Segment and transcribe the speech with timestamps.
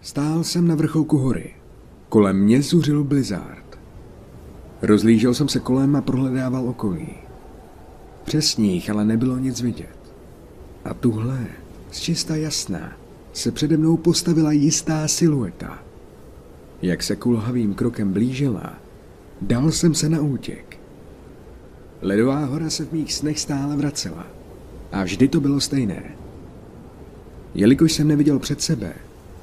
[0.00, 1.54] Stál jsem na vrcholku hory.
[2.08, 3.78] Kolem mě zuřil blizzard.
[4.82, 7.08] Rozlížel jsem se kolem a prohledával okolí.
[8.24, 9.98] Přes sníh ale nebylo nic vidět.
[10.84, 11.46] A tuhle,
[11.90, 12.92] z čista jasná,
[13.32, 15.78] se přede mnou postavila jistá silueta.
[16.82, 18.74] Jak se kulhavým krokem blížila,
[19.42, 20.80] dal jsem se na útěk.
[22.02, 24.26] Ledová hora se v mých snech stále vracela.
[24.92, 26.02] A vždy to bylo stejné.
[27.54, 28.94] Jelikož jsem neviděl před sebe,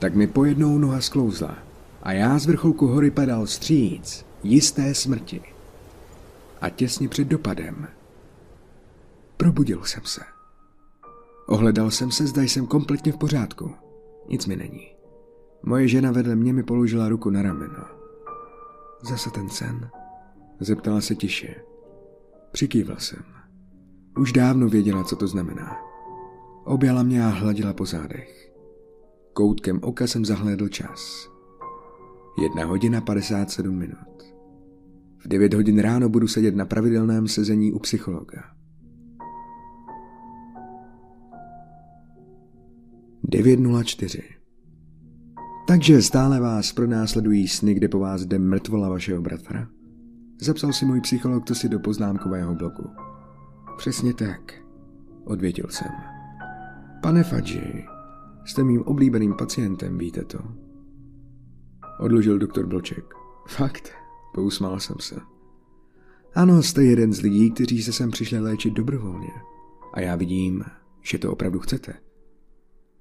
[0.06, 1.58] tak mi pojednou noha sklouzla
[2.04, 5.42] a já z vrcholku hory padal stříc jisté smrti.
[6.62, 7.88] A těsně před dopadem
[9.38, 10.22] probudil jsem se.
[11.48, 13.72] Ohledal jsem se, zda jsem kompletně v pořádku.
[14.30, 14.88] Nic mi není.
[15.64, 17.86] Moje žena vedle mě mi položila ruku na rameno.
[19.10, 19.90] Zase ten sen?
[20.60, 21.56] Zeptala se tiše.
[22.52, 23.24] Přikývil jsem.
[24.18, 25.78] Už dávno věděla, co to znamená.
[26.64, 28.45] Objala mě a hladila po zádech.
[29.38, 31.30] Koutkem oka jsem zahlédl čas.
[32.42, 34.24] Jedna hodina 57 minut.
[35.18, 38.44] V 9 hodin ráno budu sedět na pravidelném sezení u psychologa.
[43.30, 44.22] 9.04
[45.68, 49.68] Takže stále vás pronásledují sny, kde po vás jde mrtvola vašeho bratra?
[50.42, 52.90] Zapsal si můj psycholog to si do poznámkového bloku.
[53.78, 54.54] Přesně tak,
[55.26, 55.92] odvětil jsem.
[57.02, 57.86] Pane Fadži,
[58.46, 60.40] jste mým oblíbeným pacientem, víte to?
[62.00, 63.14] Odložil doktor Blček.
[63.48, 63.92] Fakt,
[64.34, 65.16] pousmál jsem se.
[66.34, 69.32] Ano, jste jeden z lidí, kteří se sem přišli léčit dobrovolně.
[69.94, 70.64] A já vidím,
[71.02, 71.94] že to opravdu chcete.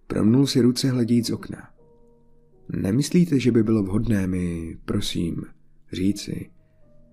[0.07, 1.71] Promnul si ruce hledíc okna.
[2.69, 5.43] Nemyslíte, že by bylo vhodné mi, prosím,
[5.93, 6.51] říci,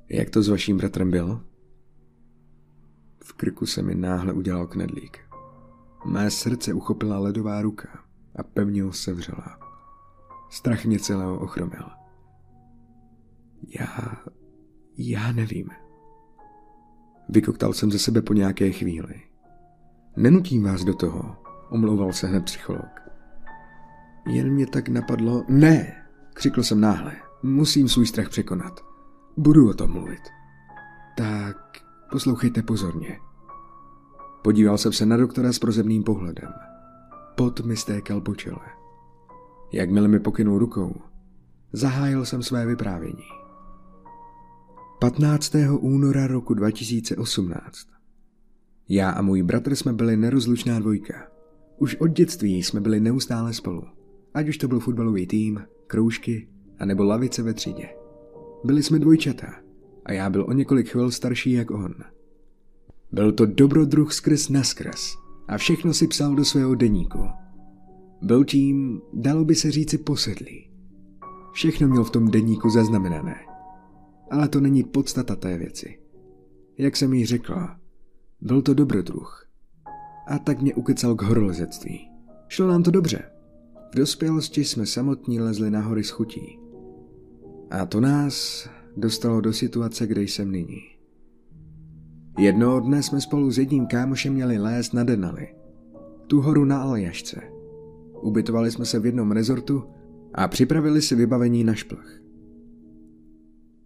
[0.09, 1.41] jak to s vaším bratrem bylo?
[3.23, 5.19] V krku se mi náhle udělal knedlík.
[6.05, 9.59] Mé srdce uchopila ledová ruka a pevně ho sevřela.
[10.49, 11.89] Strach mě celého ochromil.
[13.79, 14.17] Já...
[14.97, 15.69] já nevím.
[17.29, 19.21] Vykoktal jsem ze sebe po nějaké chvíli.
[20.17, 21.35] Nenutím vás do toho,
[21.69, 23.01] omlouval se hned psycholog.
[24.27, 25.45] Jen mě tak napadlo...
[25.47, 27.15] Ne, křikl jsem náhle.
[27.43, 28.85] Musím svůj strach překonat.
[29.37, 30.21] Budu o tom mluvit.
[31.17, 31.57] Tak,
[32.11, 33.19] poslouchejte pozorně.
[34.41, 36.53] Podíval jsem se na doktora s prozemným pohledem.
[37.35, 38.65] Pot mi stékal po čele.
[39.73, 40.95] Jakmile mi pokynul rukou,
[41.73, 43.23] zahájil jsem své vyprávění.
[44.99, 45.55] 15.
[45.79, 47.87] února roku 2018.
[48.89, 51.27] Já a můj bratr jsme byli nerozlučná dvojka.
[51.77, 53.83] Už od dětství jsme byli neustále spolu.
[54.33, 56.49] Ať už to byl fotbalový tým, kroužky,
[56.79, 57.89] anebo lavice ve třídě.
[58.63, 59.53] Byli jsme dvojčata
[60.05, 61.93] a já byl o několik chvil starší jak on.
[63.11, 65.20] Byl to dobrodruh skrz naskrz
[65.51, 67.19] a všechno si psal do svého deníku.
[68.21, 70.71] Byl tím, dalo by se říci, posedlý.
[71.51, 73.35] Všechno měl v tom deníku zaznamenané.
[74.29, 75.99] Ale to není podstata té věci.
[76.77, 77.79] Jak jsem jí řekla,
[78.41, 79.47] byl to dobrodruh.
[80.27, 82.11] A tak mě ukecal k horolezectví.
[82.47, 83.23] Šlo nám to dobře.
[83.91, 86.59] V dospělosti jsme samotní lezli na hory s chutí.
[87.71, 90.81] A to nás dostalo do situace, kde jsem nyní.
[92.37, 95.47] Jednoho dne jsme spolu s jedním kámošem měli lézt na Denali,
[96.27, 97.41] tu horu na Aljašce.
[98.21, 99.83] Ubytovali jsme se v jednom rezortu
[100.33, 102.19] a připravili si vybavení na šplach.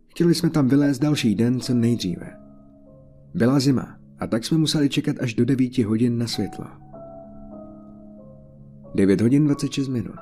[0.07, 2.37] Chtěli jsme tam vylézt další den co nejdříve.
[3.33, 6.65] Byla zima a tak jsme museli čekat až do 9 hodin na světlo.
[8.95, 10.19] 9 hodin 26 minut.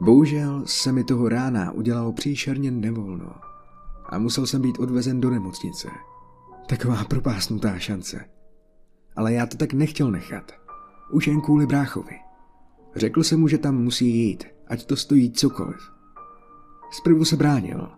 [0.00, 3.49] Bohužel se mi toho rána udělalo příšerně nevolno
[4.10, 5.88] a musel jsem být odvezen do nemocnice.
[6.68, 8.24] Taková propásnutá šance.
[9.16, 10.52] Ale já to tak nechtěl nechat.
[11.10, 12.16] Už jen kvůli bráchovi.
[12.96, 15.92] Řekl jsem mu, že tam musí jít, ať to stojí cokoliv.
[16.90, 17.88] Zprvu se bránil,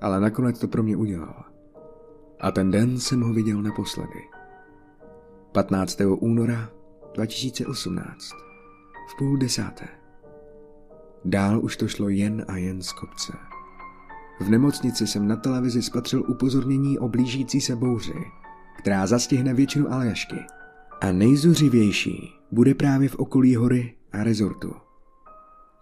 [0.00, 1.44] ale nakonec to pro mě udělal.
[2.40, 4.28] A ten den jsem ho viděl naposledy.
[5.52, 6.00] 15.
[6.18, 6.70] února
[7.14, 8.30] 2018.
[9.08, 9.88] V půl desáté.
[11.24, 13.32] Dál už to šlo jen a jen z kopce.
[14.40, 18.24] V nemocnici jsem na televizi spatřil upozornění o blížící se bouři,
[18.78, 20.36] která zastihne většinu Aljašky.
[21.00, 24.72] A nejzuřivější bude právě v okolí hory a rezortu.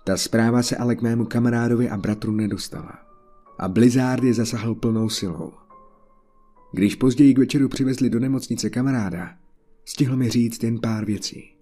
[0.05, 2.99] Ta zpráva se ale k mému kamarádovi a bratru nedostala.
[3.59, 5.53] A Blizzard je zasahl plnou silou.
[6.73, 9.31] Když později k večeru přivezli do nemocnice kamaráda,
[9.85, 11.57] stihl mi říct jen pár věcí.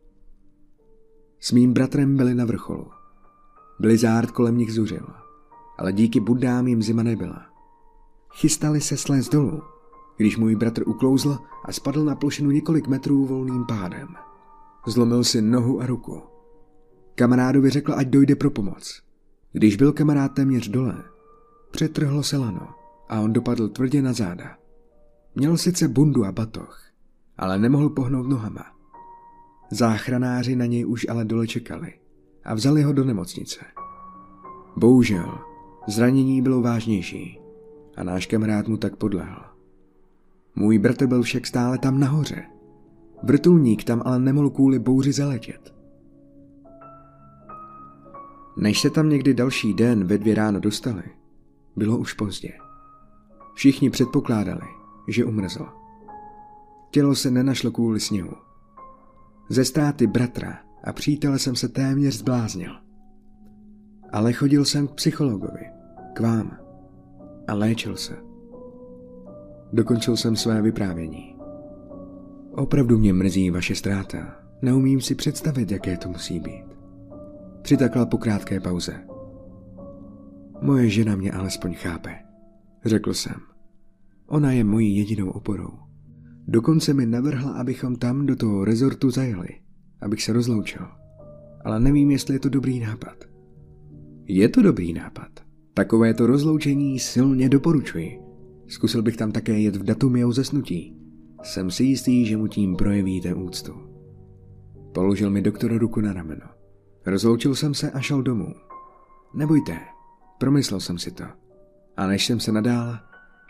[1.41, 2.87] S mým bratrem byli na vrcholu.
[3.81, 5.07] Blizzard kolem nich zuřil,
[5.81, 7.47] ale díky budám jim zima nebyla.
[8.33, 9.63] Chystali se slez dolů,
[10.17, 14.09] když můj bratr uklouzl a spadl na plošinu několik metrů volným pádem.
[14.87, 16.23] Zlomil si nohu a ruku.
[17.15, 19.03] Kamarádovi řekl, ať dojde pro pomoc.
[19.53, 21.05] Když byl kamarád téměř dole,
[21.71, 22.69] přetrhlo se lano
[23.09, 24.57] a on dopadl tvrdě na záda.
[25.35, 26.83] Měl sice bundu a batoh,
[27.39, 28.65] ale nemohl pohnout nohama.
[29.71, 31.93] Záchranáři na něj už ale dole čekali
[32.45, 33.61] a vzali ho do nemocnice.
[34.77, 35.50] Bohužel,
[35.87, 37.41] zranění bylo vážnější
[37.97, 39.43] a náš kamarád mu tak podlehl.
[40.57, 42.43] Můj bratr byl však stále tam nahoře.
[43.23, 45.75] Vrtulník tam ale nemohl kvůli bouři zaletět.
[48.57, 51.03] Než se tam někdy další den ve dvě ráno dostali,
[51.77, 52.53] bylo už pozdě.
[53.55, 54.67] Všichni předpokládali,
[55.09, 55.67] že umrzl.
[56.91, 58.33] Tělo se nenašlo kvůli sněhu.
[59.49, 62.73] Ze ztráty bratra a přítele jsem se téměř zbláznil.
[64.13, 65.65] Ale chodil jsem k psychologovi,
[66.15, 66.59] k vám,
[67.49, 68.17] a léčil se.
[69.73, 71.37] Dokončil jsem své vyprávění.
[72.51, 74.37] Opravdu mě mrzí vaše ztráta.
[74.63, 76.65] Neumím si představit, jaké to musí být.
[77.63, 78.93] Přitakla po krátké pauze.
[80.63, 82.11] Moje žena mě alespoň chápe,
[82.85, 83.35] řekl jsem.
[84.27, 85.79] Ona je mojí jedinou oporou.
[86.49, 89.49] Dokonce mi navrhla, abychom tam do toho rezortu zajeli,
[90.01, 90.87] abych se rozloučil.
[91.65, 93.30] Ale nevím, jestli je to dobrý nápad.
[94.33, 95.29] Je to dobrý nápad.
[95.75, 98.21] Takovéto rozloučení silně doporučuji.
[98.69, 100.97] Zkusil bych tam také jet v datu jeho zesnutí.
[101.43, 103.73] Jsem si jistý, že mu tím projevíte úctu.
[104.95, 106.47] Položil mi doktor ruku na rameno.
[107.07, 108.55] Rozloučil jsem se a šel domů.
[109.35, 109.79] Nebojte,
[110.39, 111.25] promyslel jsem si to.
[111.97, 112.99] A než jsem se nadál,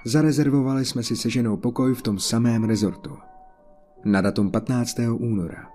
[0.07, 3.17] zarezervovali jsme si se ženou pokoj v tom samém rezortu.
[4.05, 4.99] Na datum 15.
[5.13, 5.69] února.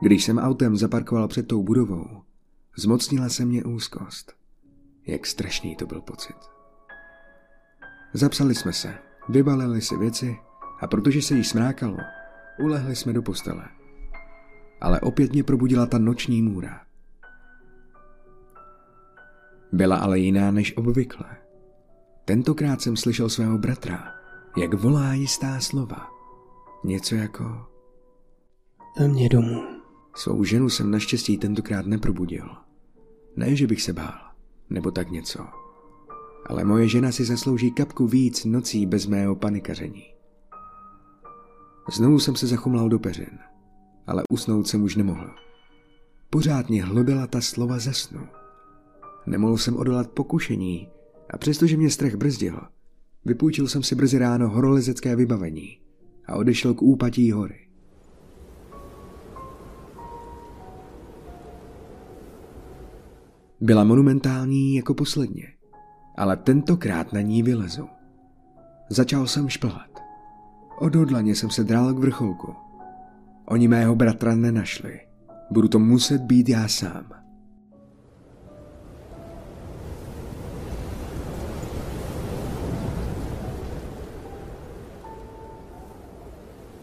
[0.00, 2.25] Když jsem autem zaparkoval před tou budovou,
[2.78, 4.32] zmocnila se mě úzkost.
[5.06, 6.36] Jak strašný to byl pocit.
[8.12, 8.94] Zapsali jsme se,
[9.28, 10.36] vybalili si věci
[10.80, 11.96] a protože se jí smrákalo,
[12.58, 13.68] ulehli jsme do postele.
[14.80, 16.80] Ale opět mě probudila ta noční můra.
[19.72, 21.36] Byla ale jiná než obvykle.
[22.24, 24.14] Tentokrát jsem slyšel svého bratra,
[24.56, 26.10] jak volá jistá slova.
[26.84, 27.66] Něco jako...
[29.00, 29.62] Na mě domů.
[30.14, 32.65] Svou ženu jsem naštěstí tentokrát neprobudil.
[33.36, 34.14] Ne, že bych se bál,
[34.70, 35.46] nebo tak něco.
[36.46, 40.04] Ale moje žena si zaslouží kapku víc nocí bez mého panikaření.
[41.92, 43.38] Znovu jsem se zachumlal do peřin,
[44.06, 45.30] ale usnout jsem už nemohl.
[46.30, 48.26] Pořád mě hlodala ta slova ze snu.
[49.26, 50.88] Nemohl jsem odolat pokušení
[51.30, 52.60] a přestože mě strach brzdil,
[53.24, 55.78] vypůjčil jsem si brzy ráno horolezecké vybavení
[56.26, 57.65] a odešel k úpatí hory.
[63.60, 65.46] Byla monumentální jako posledně,
[66.16, 67.88] ale tentokrát na ní vylezu.
[68.88, 69.90] Začal jsem šplhat.
[70.78, 72.54] Odhodlaně jsem se drál k vrcholku.
[73.46, 75.00] Oni mého bratra nenašli.
[75.50, 77.04] Budu to muset být já sám.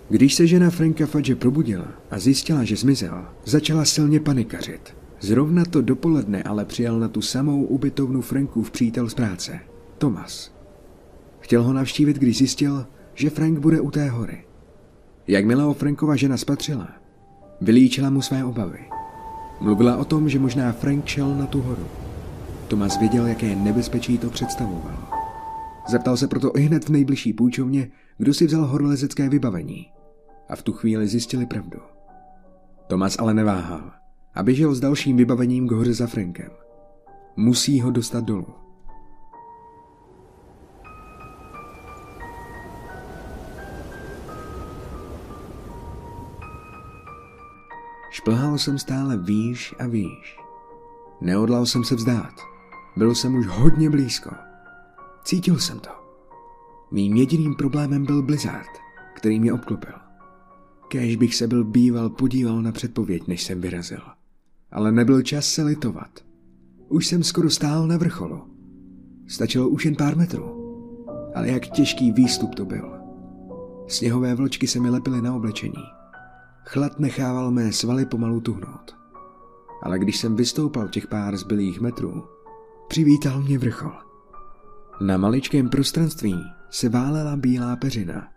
[0.10, 5.03] Když se žena Franka Fadže probudila a zjistila, že zmizel, začala silně panikařit.
[5.24, 9.60] Zrovna to dopoledne ale přijal na tu samou ubytovnu Frankův přítel z práce,
[9.98, 10.52] Thomas.
[11.40, 14.46] Chtěl ho navštívit, když zjistil, že Frank bude u té hory.
[15.28, 16.90] Jakmile ho Frankova žena spatřila,
[17.62, 18.80] vylíčila mu své obavy.
[19.62, 21.88] Mluvila o tom, že možná Frank šel na tu horu.
[22.68, 25.08] Thomas věděl, jaké nebezpečí to představovalo.
[25.90, 29.88] Zeptal se proto i hned v nejbližší půjčovně, kdo si vzal horolezecké vybavení.
[30.50, 31.80] A v tu chvíli zjistili pravdu.
[32.88, 34.03] Tomas ale neváhal
[34.36, 36.50] a běžel s dalším vybavením k hoře za Frankem.
[37.36, 38.48] Musí ho dostat dolů.
[48.10, 50.38] Šplhal jsem stále výš a výš.
[51.22, 52.34] Neodlal jsem se vzdát.
[52.98, 54.30] Byl jsem už hodně blízko.
[55.24, 55.90] Cítil jsem to.
[56.92, 58.70] Mým jediným problémem byl Blizzard,
[59.16, 59.94] který mě obklopil.
[60.88, 64.02] Kéž bych se byl býval podíval na předpověď, než jsem vyrazil.
[64.74, 66.20] Ale nebyl čas se litovat.
[66.90, 68.42] Už jsem skoro stál na vrcholu.
[69.28, 70.64] Stačilo už jen pár metrů.
[71.36, 72.94] Ale jak těžký výstup to byl.
[73.88, 75.84] Sněhové vločky se mi lepily na oblečení.
[76.66, 78.96] Chlad nechával mé svaly pomalu tuhnout.
[79.84, 82.24] Ale když jsem vystoupal těch pár zbylých metrů,
[82.88, 83.94] přivítal mě vrchol.
[85.02, 86.36] Na maličkém prostranství
[86.70, 88.28] se válela bílá peřina.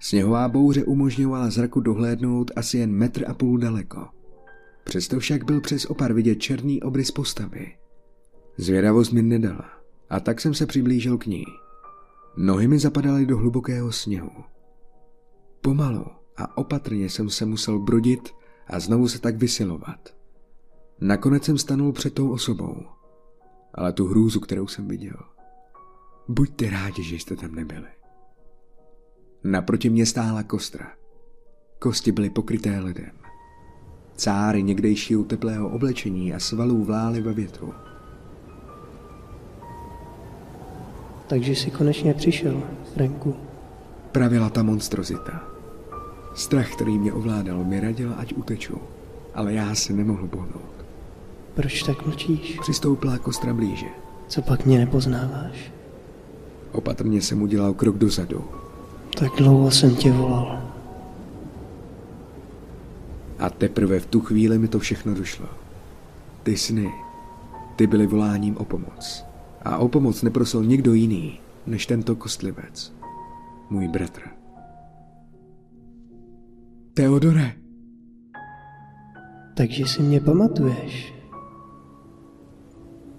[0.00, 4.15] Sněhová bouře umožňovala zraku dohlédnout asi jen metr a půl daleko.
[4.86, 7.76] Přesto však byl přes opar vidět černý obrys postavy.
[8.56, 9.70] Zvědavost mi nedala
[10.10, 11.44] a tak jsem se přiblížil k ní.
[12.36, 14.30] Nohy mi zapadaly do hlubokého sněhu.
[15.60, 18.34] Pomalu a opatrně jsem se musel brodit
[18.66, 20.16] a znovu se tak vysilovat.
[21.00, 22.76] Nakonec jsem stanul před tou osobou,
[23.74, 25.16] ale tu hrůzu, kterou jsem viděl.
[26.28, 27.88] Buďte rádi, že jste tam nebyli.
[29.44, 30.92] Naproti mě stála kostra.
[31.78, 33.25] Kosti byly pokryté ledem.
[34.16, 37.74] Cáry někdejšího teplého oblečení a svalů vlály ve větru.
[41.26, 42.62] Takže jsi konečně přišel,
[42.94, 43.36] Franku.
[44.12, 45.44] Pravila ta monstrozita.
[46.34, 48.78] Strach, který mě ovládal, mi radil, ať uteču,
[49.34, 50.76] ale já se nemohl pohnout.
[51.54, 52.58] Proč tak mlčíš?
[52.60, 53.86] Přistoupila kostra blíže.
[54.28, 55.72] Co pak mě nepoznáváš?
[56.72, 58.44] Opatrně jsem udělal krok dozadu.
[59.18, 60.75] Tak dlouho jsem tě volal.
[63.38, 65.46] A teprve v tu chvíli mi to všechno došlo.
[66.42, 66.90] Ty sny,
[67.76, 69.24] ty byly voláním o pomoc.
[69.62, 72.92] A o pomoc neprosil nikdo jiný, než tento kostlivec.
[73.70, 74.22] Můj bratr.
[76.94, 77.52] Teodore!
[79.56, 81.14] Takže si mě pamatuješ.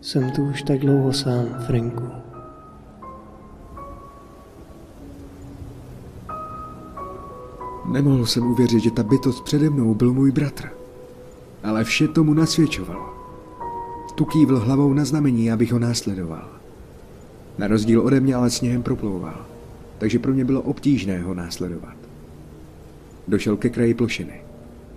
[0.01, 2.26] Jsem tu už tak dlouho sám, Franku.
[7.87, 10.69] Nemohl jsem uvěřit, že ta bytost přede mnou byl můj bratr.
[11.63, 13.13] Ale vše tomu nasvědčovalo.
[14.15, 16.49] Tu kývl hlavou na znamení, abych ho následoval.
[17.57, 19.45] Na rozdíl ode mě ale sněhem proplouval,
[19.97, 21.95] takže pro mě bylo obtížné ho následovat.
[23.27, 24.41] Došel ke kraji plošiny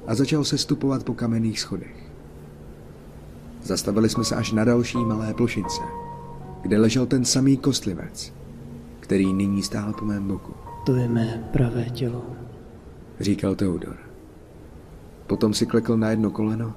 [0.06, 2.10] a začal se stupovat po kamenných schodech.
[3.62, 5.82] Zastavili jsme se až na další malé plošince,
[6.62, 8.32] kde ležel ten samý kostlivec,
[9.00, 10.52] který nyní stál po mém boku.
[10.86, 12.39] To je mé pravé tělo.
[13.20, 13.96] Říkal Teodor.
[15.26, 16.72] Potom si klekl na jedno koleno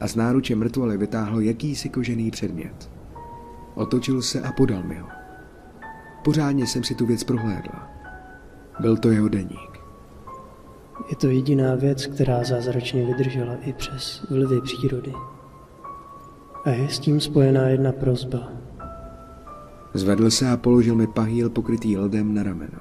[0.00, 2.90] a z náruče mrtvoly vytáhl jakýsi kožený předmět.
[3.74, 5.08] Otočil se a podal mi ho.
[6.24, 7.90] Pořádně jsem si tu věc prohlédla.
[8.80, 9.80] Byl to jeho deník.
[11.10, 15.12] Je to jediná věc, která zázračně vydržela i přes vlivy přírody.
[16.64, 18.52] A je s tím spojená jedna prozba.
[19.94, 22.78] Zvedl se a položil mi pahýl pokrytý ledem na rameno.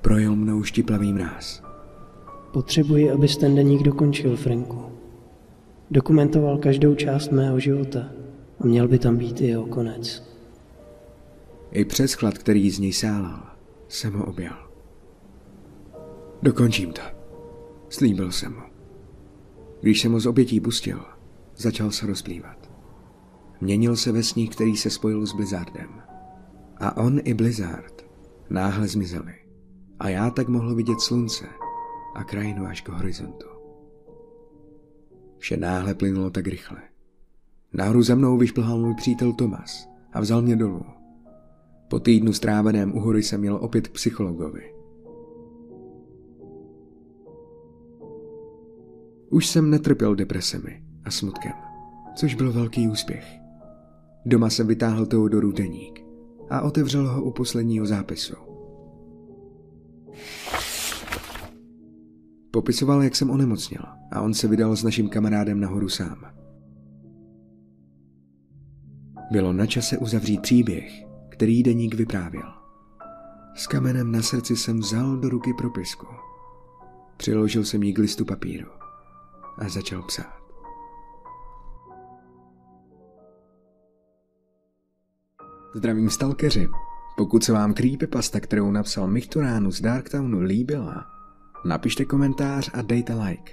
[0.00, 1.62] Projel mnou štiplavý mráz.
[2.54, 4.82] Potřebuji, abys ten deník dokončil, Franku.
[5.90, 8.08] Dokumentoval každou část mého života
[8.60, 10.22] a měl by tam být i jeho konec.
[11.72, 13.42] I přes chlad, který z něj sálal,
[13.88, 14.56] jsem ho objal.
[16.42, 17.02] Dokončím to.
[17.88, 18.62] Slíbil jsem mu.
[19.80, 21.00] Když jsem ho z obětí pustil,
[21.56, 22.70] začal se rozplývat.
[23.60, 25.90] Měnil se ve sníh, který se spojil s Blizzardem.
[26.76, 28.06] A on i Blizzard
[28.50, 29.34] náhle zmizeli.
[30.00, 31.44] A já tak mohl vidět slunce
[32.14, 33.46] a krajinu až k horizontu.
[35.38, 36.78] Vše náhle plynulo tak rychle.
[37.72, 40.84] Nahoru za mnou vyšplhal můj přítel Tomas a vzal mě dolů.
[41.88, 44.74] Po týdnu stráveném u hory jsem měl opět k psychologovi.
[49.30, 51.52] Už jsem netrpěl depresemi a smutkem,
[52.14, 53.24] což byl velký úspěch.
[54.26, 56.04] Doma jsem vytáhl Teodoru deník
[56.50, 58.34] a otevřel ho u posledního zápisu.
[62.54, 63.82] Popisoval, jak jsem onemocněl
[64.12, 66.24] a on se vydal s naším kamarádem nahoru sám.
[69.30, 72.54] Bylo na čase uzavřít příběh, který deník vyprávěl.
[73.54, 76.06] S kamenem na srdci jsem vzal do ruky propisku.
[77.16, 78.68] Přiložil jsem jí k listu papíru
[79.58, 80.38] a začal psát.
[85.74, 86.68] Zdravím stalkeři.
[87.16, 91.14] Pokud se vám creepypasta, kterou napsal Michturánu z Darktownu líbila,
[91.64, 93.52] napište komentář a dejte like.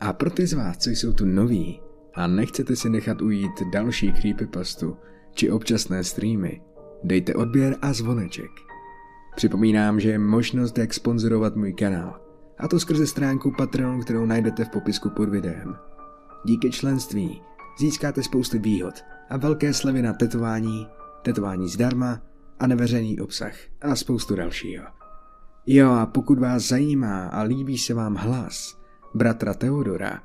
[0.00, 1.80] A pro ty z vás, co jsou tu noví
[2.14, 4.96] a nechcete si nechat ujít další creepypastu
[5.34, 6.62] či občasné streamy,
[7.04, 8.50] dejte odběr a zvoneček.
[9.36, 12.20] Připomínám, že je možnost, jak sponzorovat můj kanál,
[12.58, 15.76] a to skrze stránku Patreon, kterou najdete v popisku pod videem.
[16.44, 17.42] Díky členství
[17.78, 18.94] získáte spousty výhod
[19.30, 20.86] a velké slevy na tetování,
[21.22, 22.20] tetování zdarma
[22.60, 25.03] a neveřejný obsah a spoustu dalšího.
[25.66, 28.80] Jo a pokud vás zajímá a líbí se vám hlas
[29.14, 30.22] bratra Teodora,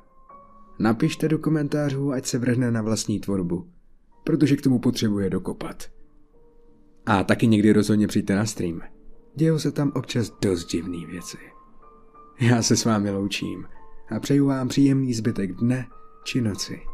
[0.78, 3.70] napište do komentářů, ať se vrhne na vlastní tvorbu,
[4.24, 5.90] protože k tomu potřebuje dokopat.
[7.06, 8.80] A taky někdy rozhodně přijďte na stream.
[9.34, 11.38] Dějou se tam občas dost divný věci.
[12.40, 13.66] Já se s vámi loučím
[14.10, 15.86] a přeju vám příjemný zbytek dne
[16.24, 16.89] či noci.